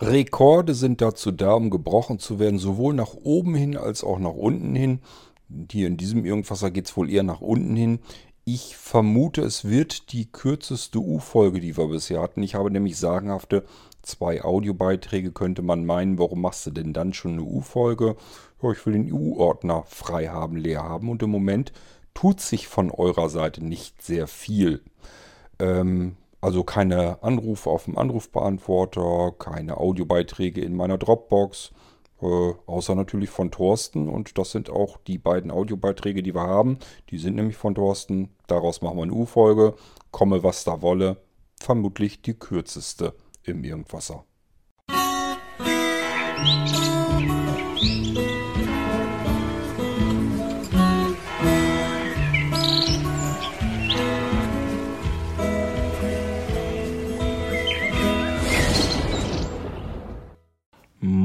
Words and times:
Rekorde 0.00 0.74
sind 0.74 1.02
dazu 1.02 1.30
da, 1.30 1.52
um 1.52 1.68
gebrochen 1.68 2.18
zu 2.18 2.38
werden, 2.38 2.58
sowohl 2.58 2.94
nach 2.94 3.14
oben 3.14 3.54
hin 3.54 3.76
als 3.76 4.02
auch 4.02 4.18
nach 4.18 4.34
unten 4.34 4.74
hin. 4.74 5.00
Hier 5.70 5.88
in 5.88 5.96
diesem 5.96 6.24
Irgendwasser 6.24 6.70
geht 6.70 6.86
es 6.86 6.96
wohl 6.96 7.10
eher 7.10 7.22
nach 7.22 7.40
unten 7.40 7.76
hin. 7.76 8.00
Ich 8.44 8.76
vermute, 8.76 9.42
es 9.42 9.66
wird 9.66 10.12
die 10.12 10.30
kürzeste 10.30 10.98
U-Folge, 10.98 11.60
die 11.60 11.76
wir 11.76 11.88
bisher 11.88 12.22
hatten. 12.22 12.42
Ich 12.42 12.54
habe 12.54 12.70
nämlich 12.70 12.96
sagenhafte 12.96 13.64
zwei 14.02 14.42
Audiobeiträge, 14.42 15.32
könnte 15.32 15.60
man 15.60 15.84
meinen. 15.84 16.18
Warum 16.18 16.40
machst 16.40 16.66
du 16.66 16.70
denn 16.70 16.94
dann 16.94 17.12
schon 17.12 17.32
eine 17.32 17.42
U-Folge? 17.42 18.16
Ja, 18.62 18.72
ich 18.72 18.84
will 18.86 18.94
den 18.94 19.12
U-Ordner 19.12 19.84
frei 19.86 20.28
haben, 20.28 20.56
leer 20.56 20.82
haben. 20.82 21.10
Und 21.10 21.22
im 21.22 21.30
Moment 21.30 21.72
tut 22.14 22.40
sich 22.40 22.68
von 22.68 22.90
eurer 22.90 23.28
Seite 23.28 23.62
nicht 23.62 24.02
sehr 24.02 24.26
viel. 24.26 24.82
Ähm, 25.58 26.16
also 26.40 26.64
keine 26.64 27.22
Anrufe 27.22 27.68
auf 27.68 27.84
dem 27.84 27.98
Anrufbeantworter, 27.98 29.32
keine 29.38 29.76
Audiobeiträge 29.76 30.62
in 30.62 30.74
meiner 30.74 30.98
Dropbox, 30.98 31.72
äh, 32.22 32.52
außer 32.66 32.94
natürlich 32.94 33.30
von 33.30 33.50
Thorsten. 33.50 34.08
Und 34.08 34.38
das 34.38 34.52
sind 34.52 34.70
auch 34.70 34.96
die 34.98 35.18
beiden 35.18 35.50
Audiobeiträge, 35.50 36.22
die 36.22 36.34
wir 36.34 36.42
haben. 36.42 36.78
Die 37.10 37.18
sind 37.18 37.36
nämlich 37.36 37.56
von 37.56 37.74
Thorsten. 37.74 38.30
Daraus 38.46 38.82
machen 38.82 38.96
wir 38.96 39.02
eine 39.04 39.12
U-Folge. 39.12 39.74
Komme, 40.10 40.42
was 40.42 40.64
da 40.64 40.82
wolle. 40.82 41.18
Vermutlich 41.60 42.22
die 42.22 42.34
kürzeste 42.34 43.14
im 43.42 43.64
Irgendwasser. 43.64 44.24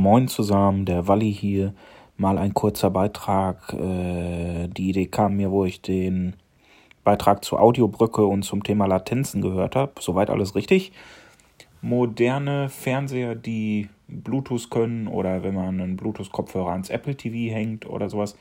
Moin 0.06 0.28
zusammen, 0.28 0.86
der 0.86 1.08
Walli 1.08 1.34
hier. 1.34 1.74
Mal 2.16 2.38
ein 2.38 2.54
kurzer 2.54 2.92
Beitrag. 2.92 3.74
Äh, 3.74 4.68
die 4.68 4.90
Idee 4.90 5.08
kam 5.08 5.36
mir, 5.36 5.50
wo 5.50 5.66
ich 5.66 5.82
den 5.82 6.36
Beitrag 7.04 7.44
zur 7.44 7.60
Audiobrücke 7.60 8.24
und 8.24 8.44
zum 8.44 8.62
Thema 8.62 8.86
Latenzen 8.86 9.42
gehört 9.42 9.76
habe. 9.76 9.94
Soweit 10.00 10.30
alles 10.30 10.54
richtig. 10.54 10.92
Moderne 11.82 12.70
Fernseher, 12.70 13.34
die 13.34 13.90
Bluetooth 14.08 14.70
können 14.70 15.08
oder 15.08 15.42
wenn 15.42 15.56
man 15.56 15.82
einen 15.82 15.98
Bluetooth-Kopfhörer 15.98 16.70
ans 16.70 16.92
Apple 16.92 17.18
TV 17.18 17.52
hängt 17.52 17.90
oder 17.90 18.08
sowas, 18.08 18.38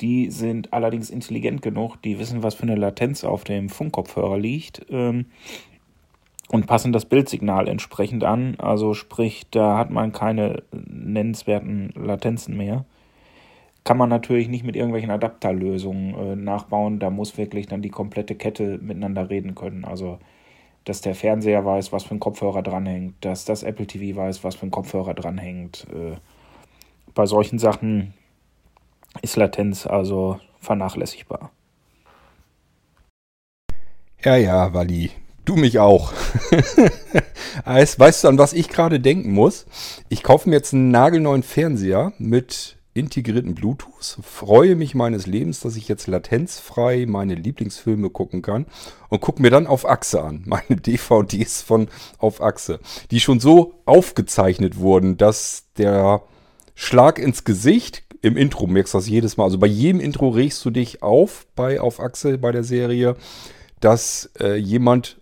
die 0.00 0.30
sind 0.30 0.72
allerdings 0.72 1.10
intelligent 1.10 1.60
genug, 1.60 2.00
die 2.00 2.18
wissen, 2.18 2.42
was 2.42 2.54
für 2.54 2.62
eine 2.62 2.76
Latenz 2.76 3.24
auf 3.24 3.44
dem 3.44 3.68
Funkkopfhörer 3.68 4.38
liegt. 4.38 4.86
Ähm, 4.88 5.26
und 6.50 6.66
passen 6.66 6.92
das 6.92 7.04
Bildsignal 7.04 7.68
entsprechend 7.68 8.24
an. 8.24 8.56
Also 8.58 8.94
sprich, 8.94 9.46
da 9.50 9.76
hat 9.76 9.90
man 9.90 10.12
keine 10.12 10.62
nennenswerten 10.72 11.92
Latenzen 11.94 12.56
mehr. 12.56 12.84
Kann 13.84 13.96
man 13.96 14.08
natürlich 14.08 14.48
nicht 14.48 14.64
mit 14.64 14.76
irgendwelchen 14.76 15.10
Adapterlösungen 15.10 16.14
äh, 16.14 16.36
nachbauen. 16.36 16.98
Da 16.98 17.10
muss 17.10 17.38
wirklich 17.38 17.66
dann 17.66 17.82
die 17.82 17.90
komplette 17.90 18.34
Kette 18.34 18.78
miteinander 18.78 19.30
reden 19.30 19.54
können. 19.54 19.84
Also, 19.84 20.18
dass 20.84 21.00
der 21.00 21.14
Fernseher 21.14 21.64
weiß, 21.64 21.92
was 21.92 22.04
für 22.04 22.14
ein 22.14 22.20
Kopfhörer 22.20 22.62
dranhängt, 22.62 23.14
dass 23.20 23.44
das 23.44 23.62
Apple 23.62 23.86
TV 23.86 24.16
weiß, 24.16 24.44
was 24.44 24.56
für 24.56 24.66
ein 24.66 24.70
Kopfhörer 24.70 25.14
dranhängt. 25.14 25.86
Äh, 25.92 26.16
bei 27.14 27.26
solchen 27.26 27.58
Sachen 27.58 28.14
ist 29.22 29.36
Latenz 29.36 29.86
also 29.86 30.38
vernachlässigbar. 30.60 31.50
Ja, 34.22 34.36
ja, 34.36 34.74
Wally, 34.74 35.10
Du 35.48 35.56
mich 35.56 35.78
auch. 35.78 36.12
weißt 37.64 38.24
du, 38.24 38.28
an 38.28 38.36
was 38.36 38.52
ich 38.52 38.68
gerade 38.68 39.00
denken 39.00 39.32
muss? 39.32 39.64
Ich 40.10 40.22
kaufe 40.22 40.46
mir 40.46 40.56
jetzt 40.56 40.74
einen 40.74 40.90
nagelneuen 40.90 41.42
Fernseher 41.42 42.12
mit 42.18 42.76
integrierten 42.92 43.54
Bluetooth. 43.54 44.18
Freue 44.22 44.76
mich 44.76 44.94
meines 44.94 45.26
Lebens, 45.26 45.60
dass 45.60 45.76
ich 45.76 45.88
jetzt 45.88 46.06
latenzfrei 46.06 47.06
meine 47.08 47.34
Lieblingsfilme 47.34 48.10
gucken 48.10 48.42
kann 48.42 48.66
und 49.08 49.22
gucke 49.22 49.40
mir 49.40 49.48
dann 49.48 49.66
auf 49.66 49.88
Achse 49.88 50.22
an. 50.22 50.42
Meine 50.46 50.82
DVDs 50.82 51.62
von 51.62 51.88
auf 52.18 52.42
Achse, 52.42 52.78
die 53.10 53.18
schon 53.18 53.40
so 53.40 53.72
aufgezeichnet 53.86 54.76
wurden, 54.76 55.16
dass 55.16 55.64
der 55.78 56.24
Schlag 56.74 57.18
ins 57.18 57.44
Gesicht 57.44 58.02
im 58.20 58.36
Intro 58.36 58.66
merkst 58.66 58.92
du 58.92 58.98
das 58.98 59.08
jedes 59.08 59.38
Mal. 59.38 59.44
Also 59.44 59.56
bei 59.56 59.66
jedem 59.66 60.02
Intro 60.02 60.28
regst 60.28 60.62
du 60.66 60.68
dich 60.68 61.02
auf 61.02 61.46
bei 61.56 61.80
auf 61.80 62.00
Achse 62.00 62.36
bei 62.36 62.52
der 62.52 62.64
Serie, 62.64 63.16
dass 63.80 64.30
äh, 64.40 64.56
jemand 64.56 65.16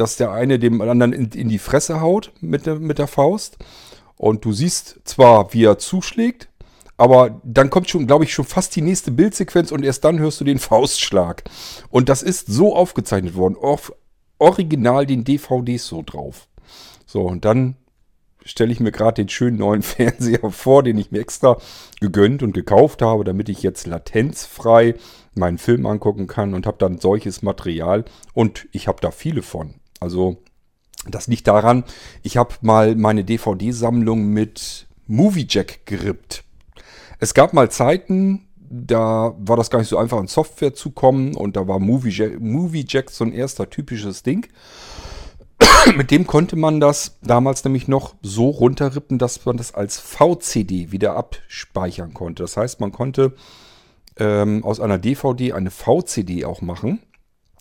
dass 0.00 0.16
der 0.16 0.32
eine 0.32 0.58
dem 0.58 0.80
anderen 0.80 1.12
in, 1.12 1.28
in 1.30 1.48
die 1.48 1.58
Fresse 1.58 2.00
haut 2.00 2.32
mit 2.40 2.66
der, 2.66 2.76
mit 2.76 2.98
der 2.98 3.06
Faust. 3.06 3.58
Und 4.16 4.44
du 4.44 4.52
siehst 4.52 5.00
zwar, 5.04 5.52
wie 5.52 5.64
er 5.64 5.78
zuschlägt, 5.78 6.48
aber 6.96 7.40
dann 7.44 7.70
kommt 7.70 7.88
schon, 7.88 8.06
glaube 8.06 8.24
ich, 8.24 8.32
schon 8.32 8.44
fast 8.44 8.76
die 8.76 8.82
nächste 8.82 9.10
Bildsequenz 9.10 9.72
und 9.72 9.84
erst 9.84 10.04
dann 10.04 10.18
hörst 10.18 10.40
du 10.40 10.44
den 10.44 10.58
Faustschlag. 10.70 11.44
Und 11.90 12.08
das 12.08 12.22
ist 12.22 12.46
so 12.46 12.74
aufgezeichnet 12.74 13.34
worden, 13.34 13.56
auf 13.56 13.92
original 14.38 15.06
den 15.06 15.24
DVDs 15.24 15.86
so 15.86 16.02
drauf. 16.02 16.48
So, 17.06 17.22
und 17.22 17.44
dann 17.44 17.76
stelle 18.44 18.72
ich 18.72 18.80
mir 18.80 18.92
gerade 18.92 19.22
den 19.22 19.28
schönen 19.28 19.58
neuen 19.58 19.82
Fernseher 19.82 20.50
vor, 20.50 20.82
den 20.82 20.98
ich 20.98 21.10
mir 21.10 21.20
extra 21.20 21.58
gegönnt 22.00 22.42
und 22.42 22.52
gekauft 22.52 23.02
habe, 23.02 23.24
damit 23.24 23.48
ich 23.48 23.62
jetzt 23.62 23.86
latenzfrei 23.86 24.94
meinen 25.34 25.58
Film 25.58 25.86
angucken 25.86 26.26
kann 26.26 26.54
und 26.54 26.66
habe 26.66 26.78
dann 26.78 26.98
solches 26.98 27.42
Material 27.42 28.04
und 28.34 28.68
ich 28.72 28.88
habe 28.88 29.00
da 29.00 29.10
viele 29.10 29.42
von. 29.42 29.79
Also 30.00 30.38
das 31.08 31.26
liegt 31.26 31.46
daran, 31.46 31.84
ich 32.22 32.36
habe 32.36 32.54
mal 32.60 32.96
meine 32.96 33.24
DVD-Sammlung 33.24 34.26
mit 34.26 34.86
MovieJack 35.06 35.86
gerippt. 35.86 36.44
Es 37.18 37.34
gab 37.34 37.52
mal 37.52 37.70
Zeiten, 37.70 38.48
da 38.56 39.34
war 39.38 39.56
das 39.56 39.70
gar 39.70 39.78
nicht 39.78 39.88
so 39.88 39.98
einfach, 39.98 40.18
an 40.18 40.26
Software 40.26 40.74
zu 40.74 40.90
kommen 40.90 41.34
und 41.34 41.56
da 41.56 41.68
war 41.68 41.78
MovieJack, 41.78 42.40
MovieJack 42.40 43.10
so 43.10 43.24
ein 43.24 43.32
erster 43.32 43.68
typisches 43.68 44.22
Ding. 44.22 44.46
Mit 45.96 46.10
dem 46.10 46.26
konnte 46.26 46.56
man 46.56 46.80
das 46.80 47.18
damals 47.22 47.64
nämlich 47.64 47.88
noch 47.88 48.14
so 48.22 48.48
runterrippen, 48.48 49.18
dass 49.18 49.44
man 49.44 49.56
das 49.56 49.74
als 49.74 49.98
VCD 49.98 50.92
wieder 50.92 51.16
abspeichern 51.16 52.14
konnte. 52.14 52.42
Das 52.42 52.56
heißt, 52.56 52.80
man 52.80 52.92
konnte 52.92 53.34
ähm, 54.16 54.64
aus 54.64 54.80
einer 54.80 54.98
DVD 54.98 55.52
eine 55.52 55.70
VCD 55.70 56.44
auch 56.44 56.62
machen 56.62 57.00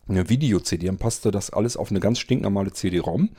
eine 0.10 0.30
Video-CD, 0.30 0.88
dann 0.88 0.98
passte 0.98 1.32
das 1.32 1.52
alles 1.52 1.78
auf 1.78 1.92
eine 1.92 2.00
ganz 2.00 2.20
stinknormale 2.20 2.72
CD-ROM. 2.72 3.30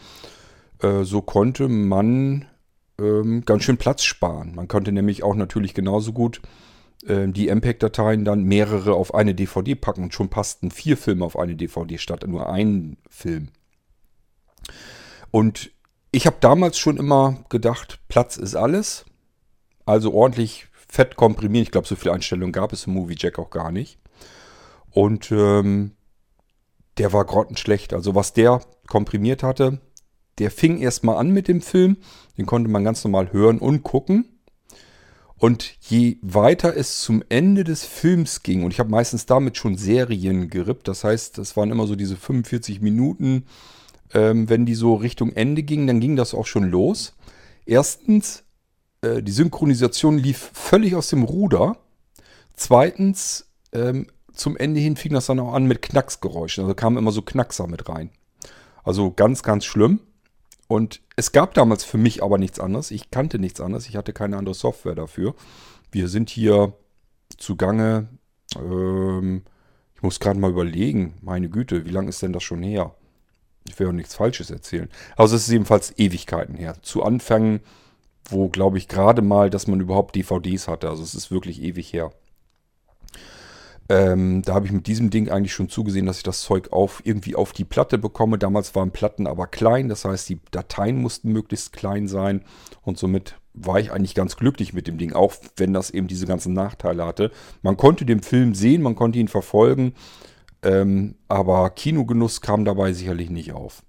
Äh, 0.81 1.05
so 1.05 1.23
konnte 1.23 1.69
man 1.69 2.47
ähm, 2.99 3.45
ganz 3.45 3.65
schön 3.65 3.77
Platz 3.77 4.03
sparen. 4.03 4.55
Man 4.55 4.69
konnte 4.69 4.93
nämlich 4.93 5.23
auch 5.23 5.35
natürlich 5.35 5.75
genauso 5.75 6.13
gut 6.13 6.41
äh, 7.07 7.29
die 7.29 7.49
MPEG-Dateien 7.49 8.25
dann 8.25 8.45
mehrere 8.45 8.95
auf 8.95 9.15
eine 9.15 9.35
DVD 9.35 9.75
packen 9.75 10.05
und 10.05 10.15
schon 10.15 10.29
passten 10.29 10.71
vier 10.71 10.97
Filme 10.97 11.25
auf 11.25 11.39
eine 11.39 11.57
DVD 11.57 11.99
statt 11.99 12.27
nur 12.27 12.51
einen 12.51 12.99
Film. 13.09 13.49
Und 15.31 15.71
ich 16.13 16.27
habe 16.27 16.37
damals 16.41 16.79
schon 16.79 16.97
immer 16.97 17.45
gedacht, 17.49 18.01
Platz 18.09 18.37
ist 18.37 18.57
alles. 18.57 19.05
Also 19.87 20.13
ordentlich 20.13 20.69
fett 20.73 21.17
komprimieren. 21.17 21.63
Ich 21.63 21.71
glaube, 21.71 21.87
so 21.87 21.97
viele 21.97 22.15
Einstellungen 22.15 22.53
gab 22.53 22.73
es 22.73 22.87
im 22.87 22.95
Movie 22.95 23.17
Jack 23.17 23.39
auch 23.39 23.51
gar 23.51 23.71
nicht. 23.71 23.99
Und 24.91 25.31
ähm, 25.31 25.93
der 27.01 27.15
war 27.15 27.25
grottenschlecht. 27.25 27.95
Also 27.95 28.15
was 28.15 28.35
der 28.35 28.61
komprimiert 28.87 29.43
hatte, 29.43 29.81
der 30.39 30.51
fing 30.51 30.79
erstmal 30.79 31.17
an 31.17 31.31
mit 31.31 31.49
dem 31.49 31.63
Film. 31.63 31.97
Den 32.37 32.45
konnte 32.45 32.69
man 32.69 32.85
ganz 32.85 33.03
normal 33.05 33.33
hören 33.33 33.59
und 33.59 33.83
gucken. 33.83 34.29
Und 35.39 35.77
je 35.81 36.19
weiter 36.21 36.77
es 36.77 37.01
zum 37.01 37.25
Ende 37.31 37.65
des 37.65 37.87
Films 37.87 38.43
ging, 38.43 38.65
und 38.65 38.75
ich 38.75 38.79
habe 38.79 38.91
meistens 38.91 39.25
damit 39.25 39.57
schon 39.57 39.79
Serien 39.79 40.51
gerippt, 40.51 40.89
das 40.89 41.03
heißt, 41.03 41.39
das 41.39 41.57
waren 41.57 41.71
immer 41.71 41.87
so 41.87 41.97
diese 41.97 42.17
45 42.17 42.83
Minuten, 42.83 43.47
ähm, 44.13 44.51
wenn 44.51 44.67
die 44.67 44.75
so 44.75 44.97
Richtung 44.97 45.33
Ende 45.33 45.63
gingen, 45.63 45.87
dann 45.87 46.01
ging 46.01 46.17
das 46.17 46.35
auch 46.35 46.47
schon 46.47 46.65
los. 46.65 47.15
Erstens, 47.65 48.45
äh, 49.01 49.23
die 49.23 49.33
Synchronisation 49.33 50.19
lief 50.19 50.51
völlig 50.53 50.95
aus 50.95 51.09
dem 51.09 51.23
Ruder. 51.23 51.79
Zweitens, 52.55 53.47
ähm, 53.73 54.07
zum 54.41 54.57
Ende 54.57 54.81
hin 54.81 54.97
fing 54.97 55.13
das 55.13 55.27
dann 55.27 55.39
auch 55.39 55.53
an 55.53 55.67
mit 55.67 55.83
Knacksgeräuschen. 55.83 56.65
Also 56.65 56.75
kamen 56.75 56.97
immer 56.97 57.13
so 57.13 57.21
Knackser 57.21 57.67
mit 57.67 57.89
rein. 57.89 58.11
Also 58.83 59.11
ganz, 59.11 59.43
ganz 59.43 59.67
schlimm. 59.67 60.01
Und 60.67 61.03
es 61.17 61.33
gab 61.33 61.53
damals 61.53 61.85
für 61.85 61.99
mich 61.99 62.23
aber 62.23 62.39
nichts 62.39 62.59
anderes. 62.59 62.91
Ich 62.91 63.11
kannte 63.11 63.39
nichts 63.39 63.61
anderes. 63.61 63.87
Ich 63.87 63.97
hatte 63.97 64.15
keine 64.15 64.39
andere 64.39 64.55
Software 64.55 64.95
dafür. 64.95 65.35
Wir 65.93 66.09
sind 66.09 66.31
hier 66.31 66.73
zugange. 67.37 68.09
Ähm, 68.57 69.43
ich 69.95 70.03
muss 70.03 70.21
gerade 70.21 70.41
mal 70.41 70.51
überlegen. 70.51 71.19
Meine 71.21 71.51
Güte, 71.51 71.85
wie 71.85 71.91
lange 71.91 72.09
ist 72.09 72.23
denn 72.23 72.33
das 72.33 72.43
schon 72.43 72.63
her? 72.63 72.95
Ich 73.69 73.79
will 73.79 73.89
auch 73.89 73.93
nichts 73.93 74.15
Falsches 74.15 74.51
erzählen. 74.51 74.89
Also 75.17 75.37
es 75.37 75.43
ist 75.43 75.53
jedenfalls 75.53 75.99
Ewigkeiten 75.99 76.55
her. 76.55 76.77
Zu 76.81 77.03
Anfängen, 77.03 77.61
wo 78.31 78.49
glaube 78.49 78.79
ich 78.79 78.89
gerade 78.89 79.21
mal, 79.21 79.51
dass 79.51 79.67
man 79.67 79.81
überhaupt 79.81 80.17
DVDs 80.17 80.67
hatte. 80.67 80.89
Also 80.89 81.03
es 81.03 81.15
ist 81.15 81.31
wirklich 81.31 81.61
ewig 81.61 81.93
her. 81.93 82.13
Ähm, 83.91 84.43
da 84.43 84.55
habe 84.55 84.67
ich 84.67 84.73
mit 84.73 84.87
diesem 84.87 85.11
Ding 85.11 85.31
eigentlich 85.31 85.53
schon 85.53 85.69
zugesehen, 85.69 86.07
dass 86.07 86.19
ich 86.19 86.23
das 86.23 86.43
Zeug 86.43 86.73
auf, 86.73 87.03
irgendwie 87.03 87.35
auf 87.35 87.53
die 87.53 87.65
Platte 87.65 87.99
bekomme. 87.99 88.39
Damals 88.39 88.77
waren 88.77 88.93
Platten 88.93 89.27
aber 89.27 89.49
klein, 89.49 89.89
das 89.89 90.05
heißt, 90.05 90.29
die 90.29 90.39
Dateien 90.53 91.03
mussten 91.03 91.33
möglichst 91.33 91.73
klein 91.73 92.07
sein 92.07 92.45
und 92.83 92.99
somit 92.99 93.35
war 93.53 93.81
ich 93.81 93.91
eigentlich 93.91 94.15
ganz 94.15 94.37
glücklich 94.37 94.73
mit 94.73 94.87
dem 94.87 94.97
Ding, 94.97 95.13
auch 95.13 95.35
wenn 95.57 95.73
das 95.73 95.91
eben 95.91 96.07
diese 96.07 96.29
ganzen 96.29 96.55
Nachteile 96.55 97.05
hatte. 97.05 97.33
Man 97.63 97.77
konnte 97.77 98.07
den 98.07 98.23
Film 98.23 98.55
sehen, 98.55 98.81
man 98.81 98.95
konnte 98.95 99.19
ihn 99.19 99.27
verfolgen, 99.27 99.95
ähm, 100.63 101.17
aber 101.27 101.69
Kinogenuss 101.71 102.43
kam 102.43 102.65
dabei 102.65 102.93
sicherlich 102.93 103.29
nicht 103.29 103.53
auf. 103.53 103.83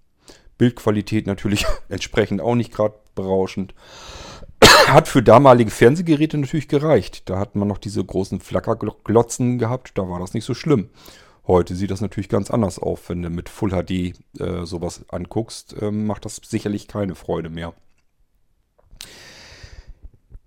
Bildqualität 0.57 1.27
natürlich 1.27 1.67
entsprechend 1.89 2.41
auch 2.41 2.55
nicht 2.55 2.73
gerade 2.73 2.95
berauschend. 3.13 3.75
Hat 4.87 5.07
für 5.07 5.23
damalige 5.23 5.71
Fernsehgeräte 5.71 6.37
natürlich 6.37 6.67
gereicht. 6.67 7.29
Da 7.29 7.39
hat 7.39 7.55
man 7.55 7.67
noch 7.67 7.77
diese 7.77 8.03
großen 8.03 8.39
Flackerglotzen 8.39 9.57
gehabt, 9.57 9.97
da 9.97 10.07
war 10.07 10.19
das 10.19 10.33
nicht 10.33 10.45
so 10.45 10.53
schlimm. 10.53 10.89
Heute 11.47 11.75
sieht 11.75 11.91
das 11.91 12.01
natürlich 12.01 12.29
ganz 12.29 12.51
anders 12.51 12.77
auf. 12.77 13.09
Wenn 13.09 13.23
du 13.23 13.29
mit 13.29 13.49
Full 13.49 13.71
HD 13.71 14.13
äh, 14.39 14.65
sowas 14.65 15.05
anguckst, 15.09 15.75
äh, 15.81 15.91
macht 15.91 16.25
das 16.25 16.39
sicherlich 16.43 16.87
keine 16.87 17.15
Freude 17.15 17.49
mehr. 17.49 17.73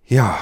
Ja, 0.07 0.39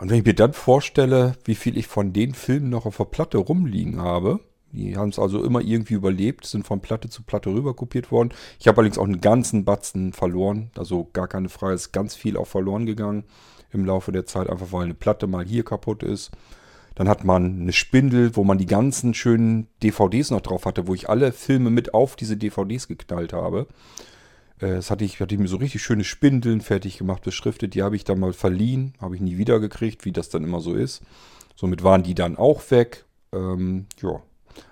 und 0.00 0.10
wenn 0.10 0.18
ich 0.18 0.24
mir 0.24 0.34
dann 0.34 0.52
vorstelle, 0.52 1.36
wie 1.44 1.54
viel 1.54 1.76
ich 1.76 1.86
von 1.86 2.12
den 2.12 2.34
Filmen 2.34 2.70
noch 2.70 2.86
auf 2.86 2.96
der 2.96 3.04
Platte 3.04 3.38
rumliegen 3.38 4.00
habe, 4.00 4.40
die 4.74 4.96
haben 4.96 5.10
es 5.10 5.18
also 5.18 5.44
immer 5.44 5.60
irgendwie 5.60 5.94
überlebt, 5.94 6.46
sind 6.46 6.66
von 6.66 6.80
Platte 6.80 7.08
zu 7.08 7.22
Platte 7.22 7.50
rüber 7.50 7.74
kopiert 7.74 8.10
worden. 8.10 8.30
Ich 8.58 8.66
habe 8.66 8.78
allerdings 8.78 8.98
auch 8.98 9.04
einen 9.04 9.20
ganzen 9.20 9.64
Batzen 9.64 10.12
verloren, 10.12 10.70
also 10.76 11.08
gar 11.12 11.28
keine 11.28 11.48
Frage, 11.48 11.74
ist 11.74 11.92
ganz 11.92 12.14
viel 12.14 12.36
auch 12.36 12.46
verloren 12.46 12.86
gegangen 12.86 13.24
im 13.70 13.84
Laufe 13.84 14.12
der 14.12 14.26
Zeit, 14.26 14.50
einfach 14.50 14.72
weil 14.72 14.84
eine 14.84 14.94
Platte 14.94 15.26
mal 15.26 15.44
hier 15.44 15.64
kaputt 15.64 16.02
ist. 16.02 16.30
Dann 16.94 17.08
hat 17.08 17.24
man 17.24 17.60
eine 17.60 17.72
Spindel, 17.72 18.36
wo 18.36 18.44
man 18.44 18.58
die 18.58 18.66
ganzen 18.66 19.14
schönen 19.14 19.66
DVDs 19.82 20.30
noch 20.30 20.40
drauf 20.40 20.64
hatte, 20.64 20.86
wo 20.86 20.94
ich 20.94 21.08
alle 21.08 21.32
Filme 21.32 21.70
mit 21.70 21.92
auf 21.92 22.14
diese 22.14 22.36
DVDs 22.36 22.86
geknallt 22.86 23.32
habe. 23.32 23.66
Äh, 24.60 24.76
das 24.76 24.90
hatte 24.90 25.04
ich, 25.04 25.20
hatte 25.20 25.34
ich 25.34 25.40
mir 25.40 25.48
so 25.48 25.56
richtig 25.56 25.82
schöne 25.82 26.04
Spindeln 26.04 26.60
fertig 26.60 26.98
gemacht, 26.98 27.22
beschriftet. 27.22 27.74
Die 27.74 27.82
habe 27.82 27.96
ich 27.96 28.04
dann 28.04 28.20
mal 28.20 28.32
verliehen, 28.32 28.94
habe 29.00 29.16
ich 29.16 29.20
nie 29.20 29.38
wiedergekriegt, 29.38 30.04
wie 30.04 30.12
das 30.12 30.28
dann 30.28 30.44
immer 30.44 30.60
so 30.60 30.74
ist. 30.74 31.02
Somit 31.56 31.82
waren 31.82 32.02
die 32.02 32.14
dann 32.14 32.36
auch 32.36 32.70
weg. 32.70 33.04
Ähm, 33.32 33.86
ja, 34.00 34.22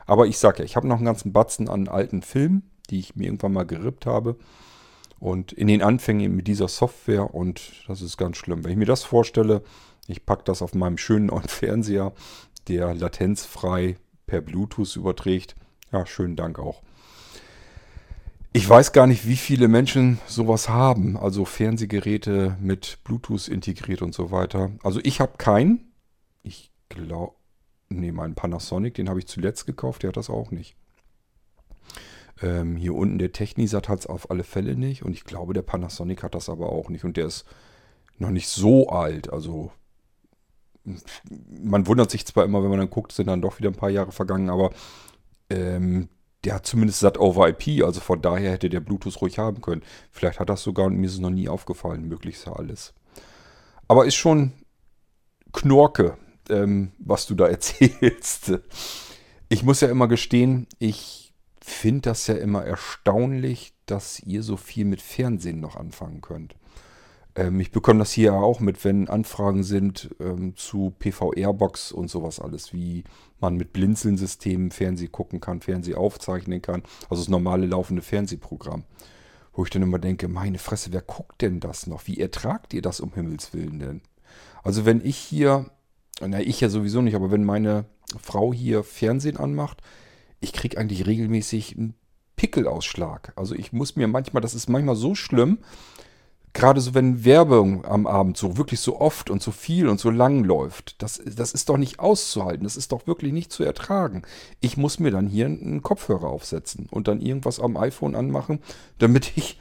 aber 0.06 0.26
ich 0.26 0.38
sage 0.38 0.58
ja, 0.58 0.64
ich 0.64 0.76
habe 0.76 0.88
noch 0.88 0.96
einen 0.96 1.04
ganzen 1.04 1.32
Batzen 1.32 1.68
an 1.68 1.88
alten 1.88 2.22
Filmen, 2.22 2.70
die 2.90 2.98
ich 2.98 3.16
mir 3.16 3.24
irgendwann 3.24 3.52
mal 3.52 3.66
gerippt 3.66 4.06
habe. 4.06 4.36
Und 5.18 5.52
in 5.52 5.68
den 5.68 5.82
Anfängen 5.82 6.34
mit 6.34 6.48
dieser 6.48 6.66
Software 6.66 7.32
und 7.34 7.84
das 7.86 8.02
ist 8.02 8.16
ganz 8.16 8.36
schlimm. 8.36 8.64
Wenn 8.64 8.72
ich 8.72 8.76
mir 8.76 8.86
das 8.86 9.04
vorstelle, 9.04 9.62
ich 10.08 10.26
packe 10.26 10.42
das 10.44 10.62
auf 10.62 10.74
meinem 10.74 10.98
schönen 10.98 11.26
neuen 11.26 11.42
Fernseher, 11.48 12.12
der 12.68 12.94
latenzfrei 12.94 13.96
per 14.26 14.40
Bluetooth 14.40 14.96
überträgt. 14.96 15.54
Ja, 15.92 16.06
schönen 16.06 16.36
Dank 16.36 16.58
auch. 16.58 16.82
Ich 18.54 18.68
weiß 18.68 18.92
gar 18.92 19.06
nicht, 19.06 19.26
wie 19.26 19.36
viele 19.36 19.66
Menschen 19.66 20.18
sowas 20.26 20.68
haben. 20.68 21.16
Also 21.16 21.44
Fernsehgeräte 21.44 22.56
mit 22.60 22.98
Bluetooth 23.04 23.48
integriert 23.48 24.02
und 24.02 24.14
so 24.14 24.30
weiter. 24.30 24.72
Also 24.82 25.00
ich 25.02 25.20
habe 25.20 25.38
keinen. 25.38 25.92
Ich 26.42 26.70
glaube, 26.90 27.34
nee, 27.92 28.12
meinen 28.12 28.34
Panasonic, 28.34 28.94
den 28.94 29.08
habe 29.08 29.18
ich 29.18 29.26
zuletzt 29.26 29.66
gekauft, 29.66 30.02
der 30.02 30.08
hat 30.08 30.16
das 30.16 30.30
auch 30.30 30.50
nicht. 30.50 30.76
Ähm, 32.42 32.76
hier 32.76 32.94
unten 32.94 33.18
der 33.18 33.32
Technisat 33.32 33.88
hat 33.88 34.00
es 34.00 34.06
auf 34.06 34.30
alle 34.30 34.44
Fälle 34.44 34.74
nicht 34.76 35.04
und 35.04 35.12
ich 35.12 35.24
glaube, 35.24 35.54
der 35.54 35.62
Panasonic 35.62 36.22
hat 36.22 36.34
das 36.34 36.48
aber 36.48 36.70
auch 36.70 36.88
nicht 36.88 37.04
und 37.04 37.16
der 37.16 37.26
ist 37.26 37.44
noch 38.18 38.30
nicht 38.30 38.48
so 38.48 38.88
alt. 38.88 39.32
Also 39.32 39.72
man 40.84 41.86
wundert 41.86 42.10
sich 42.10 42.26
zwar 42.26 42.44
immer, 42.44 42.62
wenn 42.62 42.70
man 42.70 42.80
dann 42.80 42.90
guckt, 42.90 43.12
sind 43.12 43.28
dann 43.28 43.42
doch 43.42 43.58
wieder 43.58 43.70
ein 43.70 43.76
paar 43.76 43.90
Jahre 43.90 44.12
vergangen, 44.12 44.50
aber 44.50 44.70
ähm, 45.50 46.08
der 46.44 46.54
hat 46.54 46.66
zumindest 46.66 47.00
SAT 47.00 47.18
over 47.18 47.48
IP, 47.48 47.84
also 47.84 48.00
von 48.00 48.20
daher 48.20 48.50
hätte 48.50 48.68
der 48.68 48.80
Bluetooth 48.80 49.20
ruhig 49.20 49.38
haben 49.38 49.60
können. 49.60 49.82
Vielleicht 50.10 50.40
hat 50.40 50.48
das 50.48 50.62
sogar 50.62 50.86
und 50.86 50.96
mir 50.96 51.06
ist 51.06 51.14
es 51.14 51.20
noch 51.20 51.30
nie 51.30 51.48
aufgefallen, 51.48 52.08
möglichst 52.08 52.48
alles. 52.48 52.94
Aber 53.86 54.06
ist 54.06 54.16
schon 54.16 54.52
Knorke, 55.52 56.16
ähm, 56.50 56.92
was 56.98 57.26
du 57.26 57.34
da 57.34 57.46
erzählst. 57.48 58.52
Ich 59.48 59.62
muss 59.62 59.80
ja 59.80 59.88
immer 59.88 60.08
gestehen, 60.08 60.66
ich 60.78 61.32
finde 61.60 62.02
das 62.02 62.26
ja 62.26 62.34
immer 62.34 62.64
erstaunlich, 62.64 63.74
dass 63.86 64.20
ihr 64.20 64.42
so 64.42 64.56
viel 64.56 64.84
mit 64.84 65.00
Fernsehen 65.02 65.60
noch 65.60 65.76
anfangen 65.76 66.20
könnt. 66.20 66.56
Ähm, 67.34 67.60
ich 67.60 67.70
bekomme 67.70 68.00
das 68.00 68.12
hier 68.12 68.34
auch 68.34 68.60
mit, 68.60 68.84
wenn 68.84 69.08
Anfragen 69.08 69.62
sind 69.62 70.14
ähm, 70.20 70.56
zu 70.56 70.92
PVR-Box 70.98 71.92
und 71.92 72.10
sowas 72.10 72.40
alles, 72.40 72.72
wie 72.72 73.04
man 73.40 73.56
mit 73.56 73.72
Blinzeln-Systemen 73.72 74.70
Fernseh 74.70 75.08
gucken 75.08 75.40
kann, 75.40 75.60
Fernseh 75.60 75.94
aufzeichnen 75.94 76.62
kann, 76.62 76.82
also 77.08 77.22
das 77.22 77.28
normale 77.28 77.66
laufende 77.66 78.02
Fernsehprogramm. 78.02 78.84
Wo 79.54 79.64
ich 79.64 79.70
dann 79.70 79.82
immer 79.82 79.98
denke, 79.98 80.28
meine 80.28 80.58
Fresse, 80.58 80.92
wer 80.92 81.02
guckt 81.02 81.42
denn 81.42 81.60
das 81.60 81.86
noch? 81.86 82.06
Wie 82.06 82.18
ertragt 82.18 82.72
ihr 82.72 82.80
das 82.80 83.00
um 83.00 83.12
Himmels 83.12 83.52
Willen 83.52 83.78
denn? 83.78 84.00
Also 84.62 84.86
wenn 84.86 85.04
ich 85.04 85.16
hier 85.16 85.66
na, 86.28 86.40
ich 86.40 86.60
ja 86.60 86.68
sowieso 86.68 87.02
nicht, 87.02 87.14
aber 87.14 87.30
wenn 87.30 87.44
meine 87.44 87.84
Frau 88.20 88.52
hier 88.52 88.84
Fernsehen 88.84 89.36
anmacht, 89.36 89.82
ich 90.40 90.52
kriege 90.52 90.78
eigentlich 90.78 91.06
regelmäßig 91.06 91.76
einen 91.76 91.94
Pickelausschlag. 92.36 93.32
Also 93.36 93.54
ich 93.54 93.72
muss 93.72 93.96
mir 93.96 94.08
manchmal, 94.08 94.40
das 94.40 94.54
ist 94.54 94.68
manchmal 94.68 94.96
so 94.96 95.14
schlimm, 95.14 95.58
gerade 96.52 96.80
so 96.80 96.94
wenn 96.94 97.24
Werbung 97.24 97.84
am 97.84 98.06
Abend 98.06 98.36
so 98.36 98.56
wirklich 98.56 98.80
so 98.80 99.00
oft 99.00 99.30
und 99.30 99.42
so 99.42 99.50
viel 99.50 99.88
und 99.88 100.00
so 100.00 100.10
lang 100.10 100.44
läuft, 100.44 101.00
das, 101.02 101.22
das 101.24 101.52
ist 101.52 101.68
doch 101.68 101.76
nicht 101.76 101.98
auszuhalten, 101.98 102.64
das 102.64 102.76
ist 102.76 102.92
doch 102.92 103.06
wirklich 103.06 103.32
nicht 103.32 103.52
zu 103.52 103.64
ertragen. 103.64 104.22
Ich 104.60 104.76
muss 104.76 104.98
mir 104.98 105.10
dann 105.10 105.28
hier 105.28 105.46
einen 105.46 105.82
Kopfhörer 105.82 106.28
aufsetzen 106.28 106.88
und 106.90 107.08
dann 107.08 107.20
irgendwas 107.20 107.60
am 107.60 107.76
iPhone 107.76 108.14
anmachen, 108.14 108.60
damit 108.98 109.36
ich, 109.36 109.58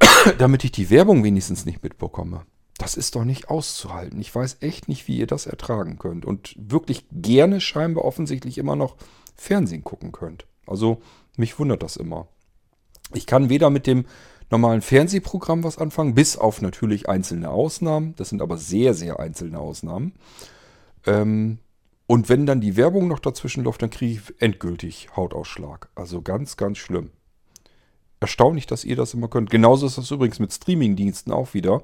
damit 0.38 0.64
ich 0.64 0.72
die 0.72 0.90
Werbung 0.90 1.24
wenigstens 1.24 1.64
nicht 1.64 1.82
mitbekomme. 1.82 2.42
Das 2.80 2.94
ist 2.94 3.14
doch 3.14 3.24
nicht 3.24 3.50
auszuhalten. 3.50 4.18
Ich 4.22 4.34
weiß 4.34 4.56
echt 4.60 4.88
nicht, 4.88 5.06
wie 5.06 5.18
ihr 5.18 5.26
das 5.26 5.44
ertragen 5.44 5.98
könnt. 5.98 6.24
Und 6.24 6.54
wirklich 6.56 7.04
gerne 7.12 7.60
scheinbar 7.60 8.06
offensichtlich 8.06 8.56
immer 8.56 8.74
noch 8.74 8.96
Fernsehen 9.36 9.84
gucken 9.84 10.12
könnt. 10.12 10.46
Also 10.66 11.02
mich 11.36 11.58
wundert 11.58 11.82
das 11.82 11.96
immer. 11.96 12.26
Ich 13.12 13.26
kann 13.26 13.50
weder 13.50 13.68
mit 13.68 13.86
dem 13.86 14.06
normalen 14.50 14.80
Fernsehprogramm 14.80 15.62
was 15.62 15.76
anfangen, 15.76 16.14
bis 16.14 16.38
auf 16.38 16.62
natürlich 16.62 17.06
einzelne 17.06 17.50
Ausnahmen. 17.50 18.14
Das 18.16 18.30
sind 18.30 18.40
aber 18.40 18.56
sehr, 18.56 18.94
sehr 18.94 19.20
einzelne 19.20 19.58
Ausnahmen. 19.58 20.14
Ähm, 21.04 21.58
und 22.06 22.30
wenn 22.30 22.46
dann 22.46 22.62
die 22.62 22.78
Werbung 22.78 23.08
noch 23.08 23.18
dazwischen 23.18 23.62
läuft, 23.62 23.82
dann 23.82 23.90
kriege 23.90 24.14
ich 24.14 24.40
endgültig 24.40 25.10
Hautausschlag. 25.16 25.90
Also 25.94 26.22
ganz, 26.22 26.56
ganz 26.56 26.78
schlimm. 26.78 27.10
Erstaunlich, 28.20 28.66
dass 28.66 28.86
ihr 28.86 28.96
das 28.96 29.12
immer 29.12 29.28
könnt. 29.28 29.50
Genauso 29.50 29.86
ist 29.86 29.98
das 29.98 30.10
übrigens 30.10 30.38
mit 30.38 30.50
Streamingdiensten 30.50 31.30
auch 31.30 31.52
wieder 31.52 31.82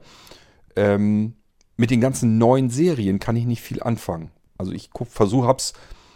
ähm, 0.76 1.34
mit 1.76 1.90
den 1.90 2.00
ganzen 2.00 2.38
neuen 2.38 2.70
Serien 2.70 3.18
kann 3.18 3.36
ich 3.36 3.46
nicht 3.46 3.62
viel 3.62 3.82
anfangen. 3.82 4.30
Also 4.58 4.72
ich 4.72 4.90
versuche, 5.04 5.46
hab's 5.46 5.74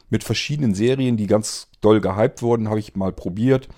mit 0.08 0.24
verschiedenen 0.24 0.74
Serien, 0.74 1.16
die 1.16 1.26
ganz 1.26 1.68
doll 1.80 2.00
gehypt 2.00 2.42
wurden, 2.42 2.68
habe 2.68 2.80
ich 2.80 2.96
mal 2.96 3.12
probiert 3.12 3.68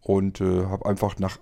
und 0.00 0.40
äh, 0.40 0.64
habe 0.66 0.86
einfach 0.86 1.18
nach 1.18 1.38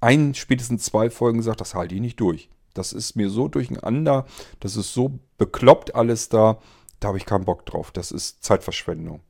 ein, 0.00 0.34
spätestens 0.34 0.84
zwei 0.84 1.10
Folgen 1.10 1.38
gesagt, 1.38 1.60
das 1.60 1.74
halte 1.74 1.94
ich 1.94 2.00
nicht 2.00 2.20
durch. 2.20 2.48
Das 2.74 2.92
ist 2.92 3.16
mir 3.16 3.30
so 3.30 3.48
durcheinander, 3.48 4.26
das 4.60 4.76
ist 4.76 4.92
so 4.92 5.18
bekloppt 5.38 5.94
alles 5.94 6.28
da, 6.28 6.58
da 7.00 7.08
habe 7.08 7.18
ich 7.18 7.26
keinen 7.26 7.44
Bock 7.44 7.66
drauf. 7.66 7.90
Das 7.90 8.12
ist 8.12 8.42
Zeitverschwendung. 8.42 9.20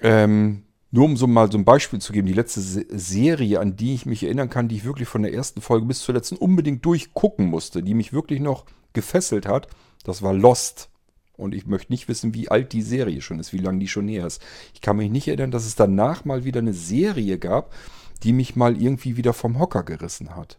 Ähm, 0.00 0.65
nur 0.90 1.04
um 1.04 1.16
so 1.16 1.26
mal 1.26 1.50
so 1.50 1.58
ein 1.58 1.64
Beispiel 1.64 2.00
zu 2.00 2.12
geben, 2.12 2.26
die 2.26 2.32
letzte 2.32 2.60
Serie, 2.60 3.60
an 3.60 3.76
die 3.76 3.94
ich 3.94 4.06
mich 4.06 4.22
erinnern 4.22 4.50
kann, 4.50 4.68
die 4.68 4.76
ich 4.76 4.84
wirklich 4.84 5.08
von 5.08 5.22
der 5.22 5.34
ersten 5.34 5.60
Folge 5.60 5.86
bis 5.86 6.00
zur 6.00 6.14
letzten 6.14 6.36
unbedingt 6.36 6.84
durchgucken 6.84 7.46
musste, 7.46 7.82
die 7.82 7.94
mich 7.94 8.12
wirklich 8.12 8.40
noch 8.40 8.64
gefesselt 8.92 9.46
hat, 9.46 9.68
das 10.04 10.22
war 10.22 10.32
Lost. 10.32 10.88
Und 11.36 11.54
ich 11.54 11.66
möchte 11.66 11.92
nicht 11.92 12.08
wissen, 12.08 12.32
wie 12.32 12.48
alt 12.48 12.72
die 12.72 12.82
Serie 12.82 13.20
schon 13.20 13.38
ist, 13.40 13.52
wie 13.52 13.58
lange 13.58 13.78
die 13.78 13.88
schon 13.88 14.06
näher 14.06 14.26
ist. 14.26 14.40
Ich 14.72 14.80
kann 14.80 14.96
mich 14.96 15.10
nicht 15.10 15.28
erinnern, 15.28 15.50
dass 15.50 15.66
es 15.66 15.74
danach 15.74 16.24
mal 16.24 16.44
wieder 16.44 16.60
eine 16.60 16.72
Serie 16.72 17.38
gab, 17.38 17.74
die 18.22 18.32
mich 18.32 18.56
mal 18.56 18.80
irgendwie 18.80 19.18
wieder 19.18 19.34
vom 19.34 19.58
Hocker 19.58 19.82
gerissen 19.82 20.34
hat. 20.34 20.56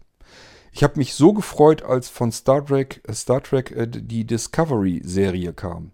Ich 0.72 0.84
habe 0.84 1.00
mich 1.00 1.16
so 1.16 1.34
gefreut, 1.34 1.82
als 1.82 2.10
von 2.10 2.32
Star 2.32 2.64
Trek, 2.64 3.02
äh, 3.08 3.14
Star 3.14 3.42
Trek 3.42 3.72
äh, 3.72 3.88
die 3.88 4.26
Discovery-Serie 4.26 5.54
kam. 5.54 5.92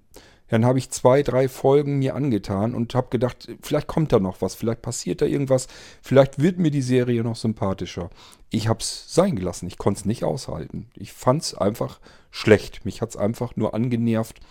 Dann 0.54 0.66
habe 0.66 0.78
ich 0.78 0.92
zwei, 0.92 1.24
drei 1.24 1.50
Folgen 1.50 1.98
mir 1.98 2.14
angetan 2.14 2.76
und 2.76 2.94
habe 2.94 3.08
gedacht, 3.10 3.50
vielleicht 3.64 3.88
kommt 3.88 4.12
da 4.12 4.20
noch 4.20 4.44
was, 4.44 4.54
vielleicht 4.54 4.84
passiert 4.84 5.24
da 5.24 5.26
irgendwas, 5.26 5.68
vielleicht 6.04 6.40
wird 6.40 6.60
mir 6.60 6.70
die 6.70 6.84
Serie 6.84 7.24
noch 7.24 7.36
sympathischer. 7.36 8.12
Ich 8.52 8.68
habe 8.68 8.78
es 8.80 9.12
sein 9.12 9.36
gelassen, 9.36 9.66
ich 9.66 9.80
konnte 9.80 10.02
es 10.02 10.06
nicht 10.06 10.24
aushalten. 10.24 10.92
Ich 10.94 11.12
fand 11.12 11.42
es 11.42 11.56
einfach 11.56 12.00
schlecht, 12.30 12.86
mich 12.86 13.02
hat 13.02 13.10
es 13.10 13.18
einfach 13.18 13.56
nur 13.56 13.74
angenervt. 13.74 14.42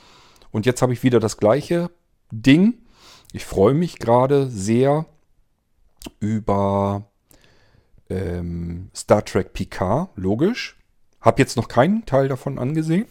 Und 0.51 0.67
jetzt 0.67 0.83
habe 0.83 0.93
ich 0.93 1.05
wieder 1.05 1.21
das 1.21 1.37
gleiche 1.37 1.89
Ding. 2.33 2.79
Ich 3.33 3.45
freue 3.45 3.75
mich 3.75 4.01
gerade 4.01 4.51
sehr 4.51 5.07
über 6.19 7.05
ähm, 8.11 8.91
Star 8.93 9.25
Trek 9.25 9.53
Picard, 9.53 10.11
logisch. 10.17 10.77
Habe 11.21 11.41
jetzt 11.41 11.57
noch 11.57 11.69
keinen 11.69 12.05
Teil 12.07 12.27
davon 12.27 12.59
angesehen. 12.59 13.07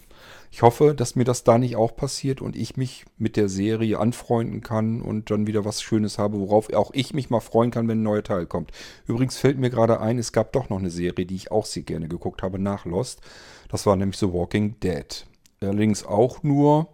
Ich 0.53 0.63
hoffe, 0.63 0.93
dass 0.93 1.15
mir 1.15 1.23
das 1.23 1.45
da 1.45 1.57
nicht 1.57 1.77
auch 1.77 1.95
passiert 1.95 2.41
und 2.41 2.57
ich 2.57 2.75
mich 2.75 3.05
mit 3.17 3.37
der 3.37 3.47
Serie 3.47 3.97
anfreunden 3.97 4.59
kann 4.59 5.01
und 5.01 5.31
dann 5.31 5.47
wieder 5.47 5.63
was 5.63 5.81
Schönes 5.81 6.17
habe, 6.17 6.39
worauf 6.39 6.71
auch 6.73 6.91
ich 6.93 7.13
mich 7.13 7.29
mal 7.29 7.39
freuen 7.39 7.71
kann, 7.71 7.87
wenn 7.87 7.99
ein 7.99 8.03
neuer 8.03 8.23
Teil 8.23 8.45
kommt. 8.45 8.71
Übrigens 9.07 9.37
fällt 9.37 9.57
mir 9.57 9.69
gerade 9.69 10.01
ein, 10.01 10.19
es 10.19 10.33
gab 10.33 10.51
doch 10.51 10.69
noch 10.69 10.79
eine 10.79 10.89
Serie, 10.89 11.25
die 11.25 11.35
ich 11.35 11.51
auch 11.51 11.65
sehr 11.65 11.83
gerne 11.83 12.09
geguckt 12.09 12.43
habe 12.43 12.59
nach 12.59 12.83
Lost. 12.83 13.21
Das 13.69 13.85
war 13.85 13.95
nämlich 13.95 14.19
The 14.19 14.33
Walking 14.33 14.77
Dead. 14.81 15.25
Allerdings 15.61 16.05
auch 16.05 16.43
nur 16.43 16.89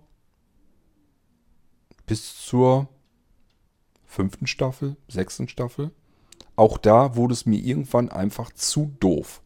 bis 2.06 2.40
zur 2.40 2.90
fünften 4.06 4.46
Staffel, 4.46 4.98
sechsten 5.08 5.48
Staffel. 5.48 5.90
Auch 6.56 6.78
da 6.78 7.16
wurde 7.16 7.34
es 7.34 7.48
mir 7.48 7.60
irgendwann 7.60 8.10
einfach 8.10 8.52
zu 8.52 8.92
doof. 9.00 9.42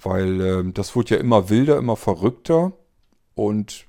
Weil 0.00 0.40
äh, 0.40 0.72
das 0.72 0.94
wurde 0.94 1.14
ja 1.14 1.20
immer 1.20 1.48
wilder, 1.48 1.78
immer 1.78 1.96
verrückter. 1.96 2.72
Und 3.36 3.86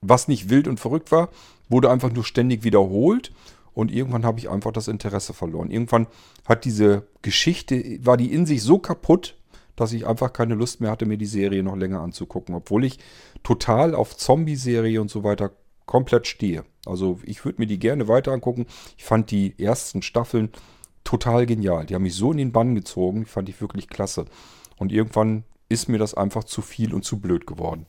was 0.00 0.28
nicht 0.28 0.50
wild 0.50 0.68
und 0.68 0.78
verrückt 0.78 1.10
war, 1.10 1.30
wurde 1.68 1.90
einfach 1.90 2.12
nur 2.12 2.22
ständig 2.22 2.62
wiederholt. 2.62 3.32
Und 3.72 3.90
irgendwann 3.90 4.24
habe 4.24 4.38
ich 4.38 4.48
einfach 4.48 4.70
das 4.70 4.86
Interesse 4.86 5.34
verloren. 5.34 5.70
Irgendwann 5.70 6.06
hat 6.44 6.64
diese 6.64 7.08
Geschichte, 7.22 7.98
war 8.04 8.16
die 8.16 8.32
in 8.32 8.46
sich 8.46 8.62
so 8.62 8.78
kaputt, 8.78 9.36
dass 9.74 9.92
ich 9.92 10.06
einfach 10.06 10.32
keine 10.32 10.54
Lust 10.54 10.80
mehr 10.80 10.92
hatte, 10.92 11.06
mir 11.06 11.18
die 11.18 11.26
Serie 11.26 11.64
noch 11.64 11.74
länger 11.74 12.00
anzugucken. 12.00 12.54
Obwohl 12.54 12.84
ich 12.84 13.00
total 13.42 13.96
auf 13.96 14.16
Zombie-Serie 14.16 15.00
und 15.00 15.10
so 15.10 15.24
weiter 15.24 15.50
komplett 15.86 16.26
stehe. 16.26 16.64
Also 16.86 17.18
ich 17.24 17.44
würde 17.44 17.60
mir 17.60 17.66
die 17.66 17.78
gerne 17.78 18.06
weiter 18.06 18.32
angucken. 18.32 18.66
Ich 18.96 19.04
fand 19.04 19.30
die 19.30 19.58
ersten 19.58 20.02
Staffeln 20.02 20.50
total 21.02 21.46
genial. 21.46 21.86
Die 21.86 21.94
haben 21.94 22.02
mich 22.02 22.14
so 22.14 22.30
in 22.30 22.38
den 22.38 22.52
Bann 22.52 22.74
gezogen. 22.74 23.20
Die 23.20 23.30
fand 23.30 23.48
ich 23.48 23.60
wirklich 23.60 23.88
klasse. 23.88 24.26
Und 24.76 24.92
irgendwann 24.92 25.44
ist 25.68 25.88
mir 25.88 25.98
das 25.98 26.14
einfach 26.14 26.44
zu 26.44 26.62
viel 26.62 26.94
und 26.94 27.04
zu 27.04 27.18
blöd 27.18 27.46
geworden. 27.46 27.86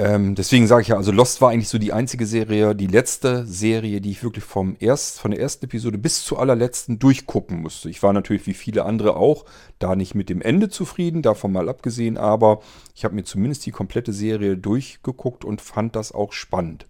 Ähm, 0.00 0.36
deswegen 0.36 0.68
sage 0.68 0.82
ich 0.82 0.88
ja, 0.88 0.96
also 0.96 1.10
Lost 1.10 1.40
war 1.40 1.50
eigentlich 1.50 1.68
so 1.68 1.78
die 1.78 1.92
einzige 1.92 2.24
Serie, 2.24 2.76
die 2.76 2.86
letzte 2.86 3.44
Serie, 3.46 4.00
die 4.00 4.12
ich 4.12 4.22
wirklich 4.22 4.44
vom 4.44 4.76
erst, 4.78 5.18
von 5.18 5.32
der 5.32 5.40
ersten 5.40 5.64
Episode 5.64 5.98
bis 5.98 6.22
zur 6.22 6.38
allerletzten 6.38 7.00
durchgucken 7.00 7.60
musste. 7.60 7.90
Ich 7.90 8.00
war 8.04 8.12
natürlich 8.12 8.46
wie 8.46 8.54
viele 8.54 8.84
andere 8.84 9.16
auch 9.16 9.44
da 9.80 9.96
nicht 9.96 10.14
mit 10.14 10.28
dem 10.28 10.40
Ende 10.40 10.68
zufrieden, 10.68 11.22
davon 11.22 11.50
mal 11.50 11.68
abgesehen, 11.68 12.16
aber 12.16 12.60
ich 12.94 13.04
habe 13.04 13.16
mir 13.16 13.24
zumindest 13.24 13.66
die 13.66 13.72
komplette 13.72 14.12
Serie 14.12 14.56
durchgeguckt 14.56 15.44
und 15.44 15.60
fand 15.60 15.96
das 15.96 16.12
auch 16.12 16.32
spannend. 16.32 16.86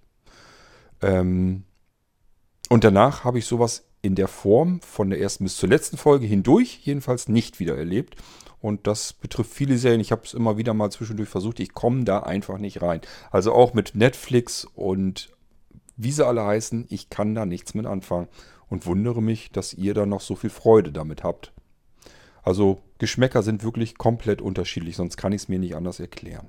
Ähm, 1.00 1.64
und 2.68 2.84
danach 2.84 3.24
habe 3.24 3.38
ich 3.38 3.46
sowas 3.46 3.87
in 4.02 4.14
der 4.14 4.28
Form 4.28 4.80
von 4.80 5.10
der 5.10 5.20
ersten 5.20 5.44
bis 5.44 5.56
zur 5.56 5.68
letzten 5.68 5.96
Folge 5.96 6.26
hindurch 6.26 6.80
jedenfalls 6.82 7.28
nicht 7.28 7.60
wieder 7.60 7.76
erlebt. 7.76 8.16
Und 8.60 8.86
das 8.86 9.12
betrifft 9.12 9.52
viele 9.52 9.78
Serien. 9.78 10.00
Ich 10.00 10.10
habe 10.10 10.22
es 10.24 10.34
immer 10.34 10.56
wieder 10.56 10.74
mal 10.74 10.90
zwischendurch 10.90 11.28
versucht. 11.28 11.60
Ich 11.60 11.74
komme 11.74 12.04
da 12.04 12.20
einfach 12.20 12.58
nicht 12.58 12.82
rein. 12.82 13.00
Also 13.30 13.52
auch 13.52 13.74
mit 13.74 13.94
Netflix 13.94 14.64
und 14.64 15.30
wie 15.96 16.12
sie 16.12 16.26
alle 16.26 16.44
heißen, 16.44 16.86
ich 16.88 17.10
kann 17.10 17.34
da 17.34 17.46
nichts 17.46 17.74
mit 17.74 17.86
anfangen. 17.86 18.28
Und 18.68 18.86
wundere 18.86 19.22
mich, 19.22 19.50
dass 19.50 19.72
ihr 19.72 19.94
da 19.94 20.06
noch 20.06 20.20
so 20.20 20.36
viel 20.36 20.50
Freude 20.50 20.92
damit 20.92 21.24
habt. 21.24 21.52
Also 22.42 22.82
Geschmäcker 22.98 23.42
sind 23.42 23.62
wirklich 23.62 23.96
komplett 23.96 24.42
unterschiedlich, 24.42 24.96
sonst 24.96 25.16
kann 25.16 25.32
ich 25.32 25.42
es 25.42 25.48
mir 25.48 25.58
nicht 25.58 25.74
anders 25.74 26.00
erklären. 26.00 26.48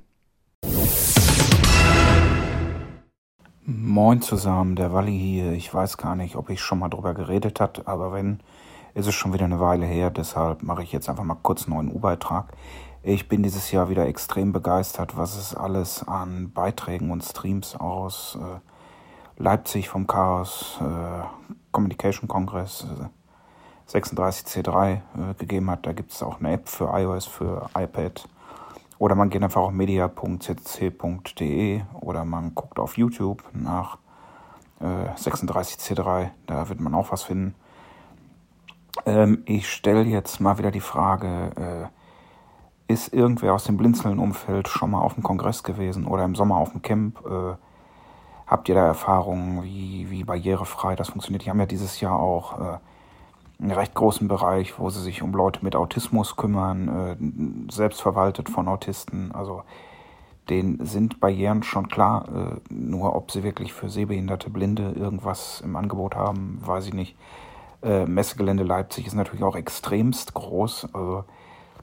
Moin 3.71 4.19
zusammen, 4.19 4.75
der 4.75 4.93
Walli 4.93 5.15
hier. 5.15 5.51
Ich 5.51 5.71
weiß 5.71 5.97
gar 5.97 6.15
nicht, 6.15 6.35
ob 6.35 6.49
ich 6.49 6.59
schon 6.59 6.79
mal 6.79 6.89
drüber 6.89 7.13
geredet 7.13 7.59
hat, 7.59 7.87
aber 7.87 8.11
wenn, 8.11 8.39
ist 8.95 9.05
es 9.05 9.13
schon 9.13 9.31
wieder 9.31 9.45
eine 9.45 9.59
Weile 9.59 9.85
her, 9.85 10.09
deshalb 10.09 10.63
mache 10.63 10.81
ich 10.81 10.91
jetzt 10.91 11.07
einfach 11.07 11.23
mal 11.23 11.37
kurz 11.43 11.67
einen 11.67 11.75
neuen 11.75 11.91
U-Beitrag. 11.91 12.51
Ich 13.03 13.27
bin 13.27 13.43
dieses 13.43 13.69
Jahr 13.69 13.87
wieder 13.87 14.07
extrem 14.07 14.53
begeistert, 14.53 15.17
was 15.17 15.37
es 15.37 15.53
alles 15.53 16.03
an 16.07 16.51
Beiträgen 16.51 17.11
und 17.11 17.23
Streams 17.23 17.75
aus 17.75 18.39
äh, 18.41 18.59
Leipzig 19.39 19.87
vom 19.87 20.07
Chaos 20.07 20.79
äh, 20.81 21.23
Communication 21.71 22.27
Congress 22.27 22.87
äh, 22.99 23.95
36C3 23.95 24.93
äh, 24.93 24.99
gegeben 25.37 25.69
hat. 25.69 25.85
Da 25.85 25.93
gibt 25.93 26.11
es 26.11 26.23
auch 26.23 26.39
eine 26.39 26.53
App 26.53 26.67
für 26.67 26.89
iOS, 26.91 27.27
für 27.27 27.69
iPad. 27.77 28.27
Oder 28.99 29.15
man 29.15 29.29
geht 29.29 29.41
einfach 29.41 29.61
auf 29.61 29.71
media.cc.de 29.71 30.21
oder 32.01 32.25
man 32.25 32.53
guckt 32.53 32.77
auf 32.79 32.97
YouTube 32.97 33.43
nach 33.53 33.97
36C3. 34.81 36.23
Äh, 36.23 36.29
da 36.45 36.69
wird 36.69 36.79
man 36.81 36.93
auch 36.93 37.11
was 37.11 37.23
finden. 37.23 37.55
Ähm, 39.05 39.43
ich 39.45 39.69
stelle 39.69 40.03
jetzt 40.03 40.41
mal 40.41 40.57
wieder 40.57 40.71
die 40.71 40.81
Frage, 40.81 41.51
äh, 41.55 41.87
ist 42.91 43.13
irgendwer 43.13 43.53
aus 43.53 43.63
dem 43.63 43.77
Blinzeln-Umfeld 43.77 44.67
schon 44.67 44.91
mal 44.91 44.99
auf 45.01 45.13
dem 45.13 45.23
Kongress 45.23 45.63
gewesen 45.63 46.05
oder 46.05 46.25
im 46.25 46.35
Sommer 46.35 46.57
auf 46.57 46.71
dem 46.71 46.81
Camp? 46.81 47.23
Äh, 47.25 47.55
habt 48.47 48.67
ihr 48.67 48.75
da 48.75 48.85
Erfahrungen, 48.85 49.63
wie, 49.63 50.09
wie 50.09 50.25
barrierefrei 50.25 50.95
das 50.95 51.09
funktioniert? 51.09 51.45
Die 51.45 51.49
haben 51.49 51.59
ja 51.59 51.65
dieses 51.65 52.01
Jahr 52.01 52.19
auch 52.19 52.59
äh, 52.59 52.77
einen 53.59 53.71
recht 53.71 53.93
großen 53.93 54.27
Bereich, 54.27 54.79
wo 54.79 54.89
sie 54.89 55.01
sich 55.01 55.21
um 55.21 55.33
Leute 55.33 55.59
mit 55.63 55.75
Autismus 55.75 56.35
kümmern, 56.35 56.87
äh, 56.87 57.71
selbstverwaltet 57.71 58.49
von 58.49 58.67
Autisten. 58.67 59.31
Also 59.33 59.63
denen 60.49 60.85
sind 60.85 61.19
Barrieren 61.19 61.63
schon 61.63 61.89
klar, 61.89 62.27
äh, 62.29 62.73
nur 62.73 63.15
ob 63.15 63.31
sie 63.31 63.43
wirklich 63.43 63.73
für 63.73 63.89
sehbehinderte 63.89 64.49
Blinde 64.49 64.91
irgendwas 64.91 65.61
im 65.61 65.75
Angebot 65.75 66.15
haben, 66.15 66.59
weiß 66.61 66.87
ich 66.87 66.93
nicht. 66.93 67.15
Äh, 67.83 68.05
Messegelände 68.05 68.63
Leipzig 68.63 69.07
ist 69.07 69.13
natürlich 69.13 69.43
auch 69.43 69.55
extremst 69.55 70.33
groß. 70.33 70.89
Also 70.93 71.25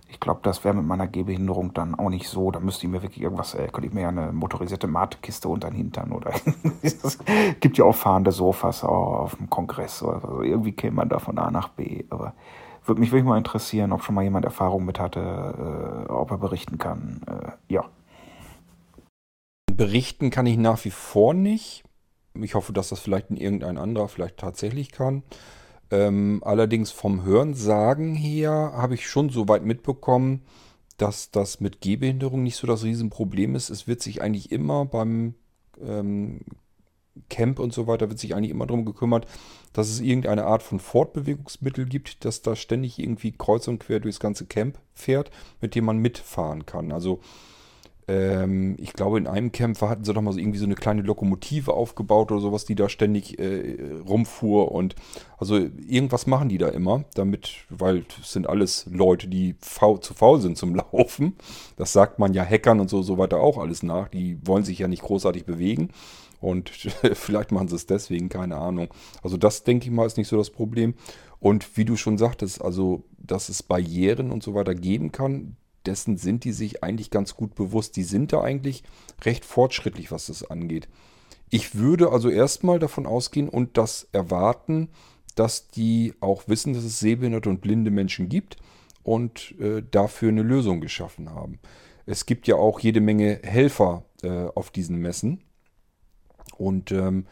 ich 0.08 0.20
glaube, 0.20 0.40
das 0.42 0.64
wäre 0.64 0.74
mit 0.74 0.86
meiner 0.86 1.08
Gehbehinderung 1.08 1.74
dann 1.74 1.94
auch 1.94 2.10
nicht 2.10 2.28
so. 2.28 2.50
Da 2.50 2.60
müsste 2.60 2.86
ich 2.86 2.92
mir 2.92 3.02
wirklich 3.02 3.22
irgendwas, 3.22 3.54
äh, 3.54 3.68
könnte 3.68 3.88
ich 3.88 3.92
mir 3.92 4.02
ja 4.02 4.08
eine 4.08 4.32
motorisierte 4.32 4.86
Matekiste 4.86 5.48
unter 5.48 5.68
den 5.68 5.76
Hintern 5.76 6.12
oder 6.12 6.32
es 6.82 7.18
gibt 7.60 7.76
ja 7.78 7.84
auch 7.84 7.94
fahrende 7.94 8.32
Sofas 8.32 8.84
auf 8.84 9.36
dem 9.36 9.50
Kongress. 9.50 10.02
Also 10.02 10.42
irgendwie 10.42 10.72
käme 10.72 10.96
man 10.96 11.08
da 11.08 11.18
von 11.18 11.38
A 11.38 11.50
nach 11.50 11.68
B. 11.68 12.04
Aber 12.10 12.34
würde 12.84 13.00
mich 13.00 13.10
wirklich 13.10 13.26
mal 13.26 13.38
interessieren, 13.38 13.92
ob 13.92 14.04
schon 14.04 14.14
mal 14.14 14.22
jemand 14.22 14.44
Erfahrung 14.44 14.84
mit 14.84 15.00
hatte, 15.00 16.06
äh, 16.08 16.12
ob 16.12 16.30
er 16.30 16.38
berichten 16.38 16.78
kann. 16.78 17.20
Äh, 17.26 17.72
ja. 17.72 17.84
Berichten 19.72 20.30
kann 20.30 20.46
ich 20.46 20.56
nach 20.56 20.84
wie 20.84 20.90
vor 20.90 21.34
nicht. 21.34 21.84
Ich 22.34 22.54
hoffe, 22.54 22.72
dass 22.72 22.90
das 22.90 23.00
vielleicht 23.00 23.30
in 23.30 23.36
irgendein 23.36 23.78
anderer 23.78 24.08
vielleicht 24.08 24.36
tatsächlich 24.36 24.92
kann. 24.92 25.22
Ähm, 25.90 26.42
allerdings 26.44 26.90
vom 26.90 27.24
Hörensagen 27.24 28.14
her 28.14 28.72
habe 28.74 28.94
ich 28.94 29.08
schon 29.08 29.30
so 29.30 29.48
weit 29.48 29.64
mitbekommen, 29.64 30.42
dass 30.96 31.30
das 31.30 31.60
mit 31.60 31.80
Gehbehinderung 31.80 32.42
nicht 32.42 32.56
so 32.56 32.66
das 32.66 32.82
Riesenproblem 32.82 33.54
ist. 33.54 33.70
Es 33.70 33.86
wird 33.86 34.02
sich 34.02 34.22
eigentlich 34.22 34.50
immer 34.50 34.84
beim 34.84 35.34
ähm, 35.80 36.40
Camp 37.28 37.58
und 37.58 37.72
so 37.72 37.86
weiter, 37.86 38.08
wird 38.08 38.18
sich 38.18 38.34
eigentlich 38.34 38.50
immer 38.50 38.66
darum 38.66 38.84
gekümmert, 38.84 39.26
dass 39.72 39.88
es 39.88 40.00
irgendeine 40.00 40.44
Art 40.44 40.62
von 40.62 40.80
Fortbewegungsmittel 40.80 41.86
gibt, 41.86 42.24
das 42.24 42.42
da 42.42 42.56
ständig 42.56 42.98
irgendwie 42.98 43.32
kreuz 43.32 43.68
und 43.68 43.78
quer 43.78 44.00
durchs 44.00 44.20
ganze 44.20 44.46
Camp 44.46 44.78
fährt, 44.94 45.30
mit 45.60 45.74
dem 45.74 45.84
man 45.84 45.98
mitfahren 45.98 46.66
kann. 46.66 46.92
Also 46.92 47.20
ähm, 48.08 48.76
ich 48.78 48.92
glaube, 48.92 49.18
in 49.18 49.26
einem 49.26 49.50
Camp 49.50 49.80
hatten 49.80 50.04
sie 50.04 50.12
doch 50.12 50.22
mal 50.22 50.32
so 50.32 50.38
irgendwie 50.38 50.58
so 50.58 50.64
eine 50.64 50.76
kleine 50.76 51.02
Lokomotive 51.02 51.74
aufgebaut 51.74 52.30
oder 52.30 52.40
sowas, 52.40 52.64
die 52.64 52.76
da 52.76 52.88
ständig 52.88 53.38
äh, 53.38 53.76
rumfuhr. 54.06 54.70
Und 54.72 54.94
also 55.38 55.56
irgendwas 55.56 56.26
machen 56.26 56.48
die 56.48 56.58
da 56.58 56.68
immer, 56.68 57.04
damit, 57.14 57.66
weil 57.68 58.04
es 58.20 58.32
sind 58.32 58.48
alles 58.48 58.86
Leute, 58.90 59.26
die 59.26 59.56
faul, 59.60 60.00
zu 60.00 60.14
faul 60.14 60.40
sind 60.40 60.56
zum 60.56 60.74
Laufen. 60.92 61.36
Das 61.76 61.92
sagt 61.92 62.18
man 62.18 62.32
ja 62.32 62.44
Hackern 62.44 62.80
und 62.80 62.90
so, 62.90 63.02
so 63.02 63.18
weiter 63.18 63.40
auch 63.40 63.58
alles 63.58 63.82
nach. 63.82 64.08
Die 64.08 64.38
wollen 64.46 64.64
sich 64.64 64.78
ja 64.78 64.88
nicht 64.88 65.02
großartig 65.02 65.44
bewegen. 65.44 65.90
Und 66.40 66.70
vielleicht 67.14 67.50
machen 67.50 67.68
sie 67.68 67.76
es 67.76 67.86
deswegen, 67.86 68.28
keine 68.28 68.56
Ahnung. 68.56 68.88
Also 69.22 69.36
das, 69.36 69.64
denke 69.64 69.86
ich 69.86 69.90
mal, 69.90 70.06
ist 70.06 70.16
nicht 70.16 70.28
so 70.28 70.36
das 70.36 70.50
Problem. 70.50 70.94
Und 71.40 71.76
wie 71.76 71.84
du 71.84 71.96
schon 71.96 72.18
sagtest, 72.18 72.62
also 72.62 73.02
dass 73.18 73.48
es 73.48 73.64
Barrieren 73.64 74.30
und 74.30 74.44
so 74.44 74.54
weiter 74.54 74.74
geben 74.74 75.10
kann, 75.10 75.56
dessen 75.86 76.16
sind 76.16 76.44
die 76.44 76.52
sich 76.52 76.82
eigentlich 76.82 77.10
ganz 77.10 77.34
gut 77.34 77.54
bewusst. 77.54 77.96
Die 77.96 78.02
sind 78.02 78.32
da 78.32 78.40
eigentlich 78.40 78.82
recht 79.22 79.44
fortschrittlich, 79.44 80.10
was 80.10 80.26
das 80.26 80.48
angeht. 80.48 80.88
Ich 81.50 81.76
würde 81.76 82.10
also 82.10 82.28
erstmal 82.28 82.78
davon 82.78 83.06
ausgehen 83.06 83.48
und 83.48 83.78
das 83.78 84.08
erwarten, 84.12 84.88
dass 85.36 85.68
die 85.68 86.14
auch 86.20 86.48
wissen, 86.48 86.72
dass 86.72 86.84
es 86.84 86.98
sehbehinderte 86.98 87.48
und 87.48 87.60
blinde 87.60 87.90
Menschen 87.90 88.28
gibt 88.28 88.56
und 89.02 89.54
äh, 89.60 89.82
dafür 89.90 90.30
eine 90.30 90.42
Lösung 90.42 90.80
geschaffen 90.80 91.30
haben. 91.30 91.60
Es 92.06 92.26
gibt 92.26 92.46
ja 92.48 92.56
auch 92.56 92.80
jede 92.80 93.00
Menge 93.00 93.40
Helfer 93.42 94.04
äh, 94.22 94.46
auf 94.54 94.70
diesen 94.70 94.96
Messen. 94.96 95.42
Und 96.56 96.90
ähm, 96.90 97.26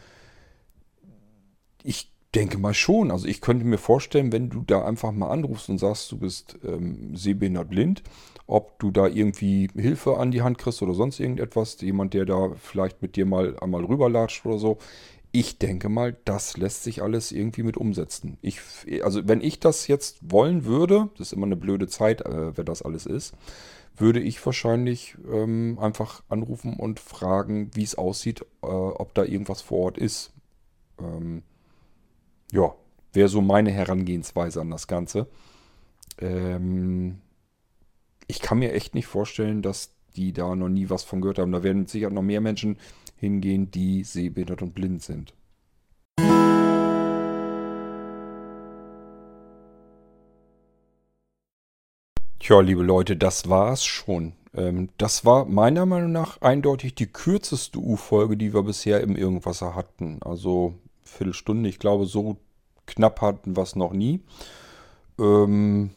ich 1.83 2.13
denke 2.35 2.59
mal 2.59 2.75
schon. 2.75 3.11
Also 3.11 3.27
ich 3.27 3.41
könnte 3.41 3.65
mir 3.65 3.79
vorstellen, 3.79 4.33
wenn 4.33 4.51
du 4.51 4.63
da 4.63 4.85
einfach 4.85 5.13
mal 5.13 5.31
anrufst 5.31 5.69
und 5.69 5.79
sagst, 5.79 6.11
du 6.13 6.19
bist 6.19 6.59
ähm, 6.65 7.17
sehbehindert 7.17 7.71
blind, 7.71 8.03
ob 8.47 8.79
du 8.79 8.91
da 8.91 9.07
irgendwie 9.07 9.69
Hilfe 9.75 10.19
an 10.19 10.31
die 10.31 10.43
Hand 10.43 10.59
kriegst 10.59 10.83
oder 10.83 10.95
sonst 10.95 11.19
irgendetwas, 11.21 11.81
jemand, 11.81 12.15
der 12.15 12.27
da 12.27 12.51
vielleicht 12.57 13.01
mit 13.03 13.17
dir 13.17 13.27
mal 13.27 13.57
einmal 13.61 13.85
rüberlatscht 13.85 14.45
oder 14.47 14.59
so. 14.59 14.79
ich 15.33 15.59
denke 15.59 15.89
mal, 15.89 16.17
das 16.25 16.57
lässt 16.57 16.85
sich 16.85 17.03
alles 17.03 17.33
irgendwie 17.33 17.65
mit 17.65 17.77
umsetzen. 17.77 18.39
Ich, 18.41 18.61
also 19.03 19.27
wenn 19.27 19.41
ich 19.41 19.59
das 19.59 19.89
jetzt 19.89 20.19
wollen 20.31 20.65
würde, 20.65 21.09
das 21.19 21.29
ist 21.29 21.33
immer 21.33 21.47
eine 21.47 21.57
blöde 21.57 21.89
Zeit, 21.89 22.21
äh, 22.21 22.57
wer 22.57 22.63
das 22.63 22.83
alles 22.83 23.05
ist, 23.05 23.35
würde 23.97 24.21
ich 24.21 24.45
wahrscheinlich 24.45 25.17
ähm, 25.33 25.79
einfach 25.81 26.23
anrufen 26.29 26.75
und 26.75 27.01
fragen, 27.01 27.71
wie 27.75 27.83
es 27.83 27.97
aussieht, 27.97 28.43
äh, 28.63 28.67
ob 28.67 29.15
da 29.15 29.25
irgendwas 29.25 29.61
vor 29.61 29.79
Ort 29.87 29.99
ist. 29.99 30.33
Ähm, 31.01 31.43
ja, 32.53 32.75
wäre 33.13 33.29
so 33.29 33.41
meine 33.41 33.71
Herangehensweise 33.71 34.61
an 34.61 34.71
das 34.71 34.87
Ganze. 34.87 35.27
Ähm, 36.19 37.19
ich 38.35 38.41
kann 38.41 38.59
mir 38.59 38.73
echt 38.73 38.97
nicht 38.97 39.07
vorstellen, 39.07 39.63
dass 39.63 39.95
die 40.17 40.33
da 40.33 40.57
noch 40.57 40.69
nie 40.69 40.91
was 40.91 41.05
von 41.05 41.21
gehört 41.21 41.39
haben. 41.39 41.53
Da 41.53 41.63
werden 41.63 41.87
sicher 41.87 42.11
noch 42.11 42.23
mehr 42.23 42.41
Menschen 42.41 42.79
hingehen, 43.17 43.71
die 43.71 44.03
sehbehindert 44.03 44.61
und 44.61 44.75
blind 44.75 45.03
sind. 45.03 45.35
Tja, 52.41 52.61
liebe 52.61 52.83
Leute, 52.83 53.17
das 53.17 53.49
war's 53.49 53.85
schon. 53.85 54.33
Ähm, 54.53 54.89
das 54.99 55.25
war 55.25 55.45
meiner 55.45 55.87
Meinung 55.87 56.11
nach 56.11 56.43
eindeutig 56.43 56.97
die 56.97 57.07
kürzeste 57.07 57.79
U-Folge, 57.79 58.37
die 58.37 58.53
wir 58.53 58.65
bisher 58.65 59.01
im 59.01 59.15
Irgendwasser 59.15 59.77
hatten. 59.77 60.19
Also 60.23 60.75
Viertelstunde, 61.05 61.69
ich 61.69 61.79
glaube, 61.79 62.07
so 62.07 62.37
knapp 62.87 63.21
hatten 63.21 63.57
wir 63.57 63.63
es 63.63 63.77
noch 63.77 63.93
nie. 63.93 64.21
Ähm, 65.21 65.91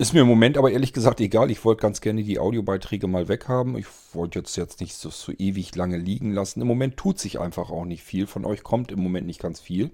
ist 0.00 0.14
mir 0.14 0.22
im 0.22 0.28
Moment 0.28 0.56
aber 0.56 0.70
ehrlich 0.70 0.94
gesagt 0.94 1.20
egal. 1.20 1.50
Ich 1.50 1.62
wollte 1.62 1.82
ganz 1.82 2.00
gerne 2.00 2.22
die 2.22 2.38
Audiobeiträge 2.38 3.06
mal 3.06 3.28
weghaben. 3.28 3.76
Ich 3.76 3.84
wollte 4.14 4.38
jetzt, 4.38 4.56
jetzt 4.56 4.80
nicht 4.80 4.94
so, 4.94 5.10
so 5.10 5.30
ewig 5.36 5.74
lange 5.76 5.98
liegen 5.98 6.32
lassen. 6.32 6.62
Im 6.62 6.68
Moment 6.68 6.96
tut 6.96 7.18
sich 7.18 7.38
einfach 7.38 7.70
auch 7.70 7.84
nicht 7.84 8.02
viel. 8.02 8.26
Von 8.26 8.46
euch 8.46 8.62
kommt 8.62 8.90
im 8.92 9.02
Moment 9.02 9.26
nicht 9.26 9.42
ganz 9.42 9.60
viel. 9.60 9.90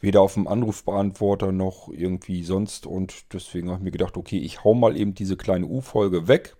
Weder 0.00 0.22
auf 0.22 0.34
dem 0.34 0.48
Anrufbeantworter 0.48 1.52
noch 1.52 1.88
irgendwie 1.88 2.42
sonst. 2.42 2.84
Und 2.84 3.32
deswegen 3.32 3.68
habe 3.68 3.78
ich 3.78 3.84
mir 3.84 3.90
gedacht, 3.92 4.16
okay, 4.16 4.38
ich 4.38 4.64
hau 4.64 4.74
mal 4.74 4.96
eben 4.96 5.14
diese 5.14 5.36
kleine 5.36 5.66
U-Folge 5.66 6.26
weg. 6.26 6.56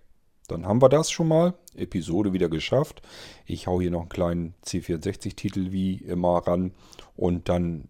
Dann 0.47 0.65
haben 0.65 0.81
wir 0.81 0.87
das 0.87 1.11
schon 1.11 1.27
mal. 1.27 1.55
Episode 1.75 2.31
wieder 2.31 2.47
geschafft. 2.47 3.01
Ich 3.45 3.67
hau 3.67 3.81
hier 3.81 3.91
noch 3.91 4.03
einen 4.03 4.09
kleinen 4.09 4.53
C64-Titel 4.65 5.73
wie 5.73 5.95
immer 5.95 6.37
ran. 6.47 6.71
Und 7.17 7.49
dann 7.49 7.89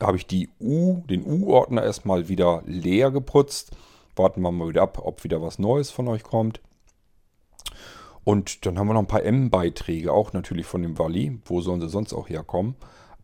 habe 0.00 0.18
ich 0.18 0.28
die 0.28 0.50
U, 0.60 1.02
den 1.10 1.26
U-Ordner 1.26 1.82
erstmal 1.82 2.28
wieder 2.28 2.62
leer 2.64 3.10
geputzt 3.10 3.72
warten 4.16 4.42
wir 4.42 4.52
mal 4.52 4.68
wieder 4.68 4.82
ab, 4.82 5.00
ob 5.02 5.24
wieder 5.24 5.42
was 5.42 5.58
Neues 5.58 5.90
von 5.90 6.08
euch 6.08 6.22
kommt. 6.22 6.60
Und 8.24 8.64
dann 8.64 8.78
haben 8.78 8.86
wir 8.86 8.94
noch 8.94 9.00
ein 9.00 9.06
paar 9.06 9.22
M-Beiträge, 9.22 10.12
auch 10.12 10.32
natürlich 10.32 10.66
von 10.66 10.82
dem 10.82 10.98
Wally. 10.98 11.38
Wo 11.44 11.60
sollen 11.60 11.80
sie 11.80 11.88
sonst 11.88 12.14
auch 12.14 12.28
herkommen? 12.28 12.74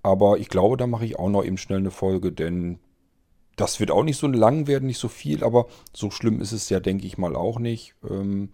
Aber 0.02 0.38
ich 0.38 0.49
glaube, 0.49 0.76
da 0.76 0.87
mache 0.87 1.04
ich 1.04 1.18
auch 1.18 1.28
noch 1.28 1.44
eben 1.44 1.59
schnell 1.59 1.78
eine 1.78 1.90
Folge, 1.90 2.32
denn 2.32 2.78
das 3.56 3.80
wird 3.80 3.90
auch 3.90 4.04
nicht 4.04 4.16
so 4.16 4.26
lang 4.26 4.66
werden, 4.66 4.87
nicht 4.87 4.99
so 4.99 5.09
viel, 5.09 5.44
aber 5.44 5.66
so 5.92 6.11
schlimm 6.11 6.40
ist 6.40 6.52
es 6.52 6.68
ja, 6.70 6.80
denke 6.80 7.06
ich 7.06 7.18
mal, 7.18 7.37
auch 7.37 7.59
nicht. 7.59 7.94
Ähm, 8.09 8.50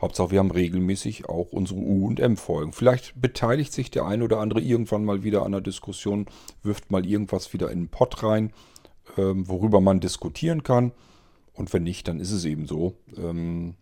Hauptsache, 0.00 0.30
wir 0.30 0.38
haben 0.38 0.50
regelmäßig 0.50 1.28
auch 1.28 1.52
unsere 1.52 1.78
U- 1.78 2.06
und 2.06 2.20
M-Folgen. 2.20 2.72
Vielleicht 2.72 3.20
beteiligt 3.20 3.72
sich 3.72 3.90
der 3.90 4.06
eine 4.06 4.24
oder 4.24 4.38
andere 4.38 4.60
irgendwann 4.60 5.04
mal 5.04 5.22
wieder 5.22 5.44
an 5.44 5.52
der 5.52 5.60
Diskussion, 5.60 6.26
wirft 6.62 6.90
mal 6.90 7.04
irgendwas 7.04 7.52
wieder 7.52 7.70
in 7.70 7.80
den 7.80 7.88
Pott 7.88 8.22
rein, 8.22 8.52
ähm, 9.18 9.46
worüber 9.48 9.82
man 9.82 10.00
diskutieren 10.00 10.62
kann. 10.62 10.92
Und 11.60 11.74
wenn 11.74 11.82
nicht, 11.82 12.08
dann 12.08 12.20
ist 12.20 12.32
es 12.32 12.46
eben 12.46 12.66
so. 12.66 12.94
Ähm, 13.18 13.74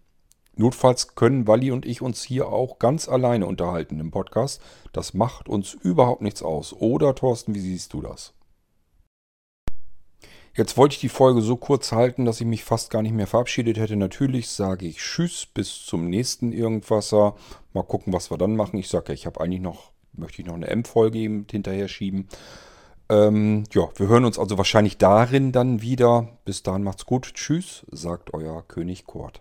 notfalls 0.56 1.14
können 1.14 1.46
Wally 1.46 1.70
und 1.70 1.86
ich 1.86 2.02
uns 2.02 2.24
hier 2.24 2.48
auch 2.48 2.80
ganz 2.80 3.08
alleine 3.08 3.46
unterhalten 3.46 4.00
im 4.00 4.10
Podcast. 4.10 4.60
Das 4.92 5.14
macht 5.14 5.48
uns 5.48 5.74
überhaupt 5.74 6.20
nichts 6.20 6.42
aus. 6.42 6.72
Oder 6.72 7.14
Thorsten, 7.14 7.54
wie 7.54 7.60
siehst 7.60 7.92
du 7.92 8.02
das? 8.02 8.34
Jetzt 10.56 10.76
wollte 10.76 10.94
ich 10.94 11.00
die 11.00 11.08
Folge 11.08 11.40
so 11.40 11.54
kurz 11.54 11.92
halten, 11.92 12.24
dass 12.24 12.40
ich 12.40 12.48
mich 12.48 12.64
fast 12.64 12.90
gar 12.90 13.02
nicht 13.02 13.14
mehr 13.14 13.28
verabschiedet 13.28 13.78
hätte. 13.78 13.94
Natürlich 13.94 14.48
sage 14.48 14.86
ich 14.86 14.98
Tschüss 14.98 15.46
bis 15.46 15.86
zum 15.86 16.10
nächsten 16.10 16.50
Irgendwasser. 16.50 17.36
Mal 17.74 17.84
gucken, 17.84 18.12
was 18.12 18.32
wir 18.32 18.38
dann 18.38 18.56
machen. 18.56 18.80
Ich 18.80 18.88
sage 18.88 19.10
ja, 19.10 19.14
ich 19.14 19.24
habe 19.24 19.40
eigentlich 19.40 19.60
noch, 19.60 19.92
möchte 20.14 20.42
ich 20.42 20.48
noch 20.48 20.56
eine 20.56 20.66
M-Folge 20.66 21.44
hinterher 21.48 21.86
schieben. 21.86 22.26
Ähm, 23.10 23.64
ja, 23.72 23.88
wir 23.96 24.08
hören 24.08 24.24
uns 24.24 24.38
also 24.38 24.58
wahrscheinlich 24.58 24.98
darin 24.98 25.52
dann 25.52 25.80
wieder. 25.80 26.28
Bis 26.44 26.62
dahin 26.62 26.82
macht's 26.82 27.06
gut. 27.06 27.32
Tschüss, 27.34 27.86
sagt 27.90 28.34
euer 28.34 28.62
König 28.66 29.06
Kurt. 29.06 29.40